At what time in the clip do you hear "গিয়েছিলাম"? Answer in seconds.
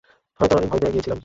0.93-1.19